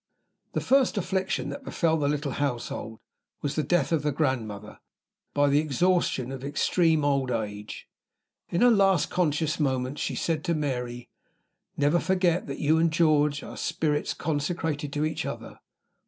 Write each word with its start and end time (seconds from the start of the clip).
The 0.53 0.61
first 0.61 0.97
affliction 0.97 1.49
that 1.49 1.63
befell 1.63 1.95
the 1.95 2.07
little 2.09 2.31
household 2.31 2.99
was 3.43 3.53
the 3.55 3.61
death 3.61 3.91
of 3.91 4.01
the 4.01 4.11
grandmother, 4.11 4.79
by 5.35 5.47
the 5.47 5.59
exhaustion 5.59 6.31
of 6.31 6.43
extreme 6.43 7.05
old 7.05 7.29
age. 7.29 7.87
In 8.49 8.61
her 8.61 8.71
last 8.71 9.11
conscious 9.11 9.59
moments, 9.59 10.01
she 10.01 10.15
said 10.15 10.43
to 10.45 10.55
Mary, 10.55 11.07
"Never 11.77 11.99
forget 11.99 12.47
that 12.47 12.57
you 12.57 12.79
and 12.79 12.91
George 12.91 13.43
are 13.43 13.55
spirits 13.55 14.15
consecrated 14.15 14.91
to 14.93 15.05
each 15.05 15.23
other. 15.23 15.59